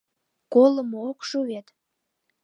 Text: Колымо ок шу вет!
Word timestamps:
Колымо 0.53 0.99
ок 1.11 1.19
шу 1.27 1.39
вет! 1.49 1.67